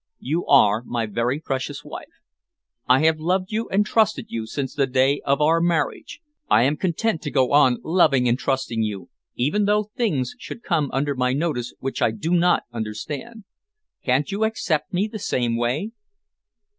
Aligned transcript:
You 0.23 0.47
are 0.47 0.81
my 0.81 1.05
very 1.05 1.39
precious 1.39 1.85
wife. 1.85 2.09
I 2.87 3.01
have 3.01 3.19
loved 3.19 3.51
you 3.51 3.69
and 3.69 3.85
trusted 3.85 4.31
you 4.31 4.47
since 4.47 4.73
the 4.73 4.87
day 4.87 5.21
of 5.25 5.41
our 5.41 5.61
marriage. 5.61 6.21
I 6.49 6.63
am 6.63 6.75
content 6.75 7.21
to 7.21 7.29
go 7.29 7.51
on 7.51 7.77
loving 7.83 8.27
and 8.27 8.35
trusting 8.39 8.81
you, 8.81 9.11
even 9.35 9.65
though 9.65 9.83
things 9.95 10.33
should 10.39 10.63
come 10.63 10.89
under 10.91 11.13
my 11.13 11.33
notice 11.33 11.75
which 11.81 12.01
I 12.01 12.09
do 12.09 12.31
not 12.31 12.63
understand. 12.73 13.43
Can't 14.03 14.31
you 14.31 14.43
accept 14.43 14.91
me 14.91 15.07
the 15.07 15.19
same 15.19 15.55
way?" 15.55 15.91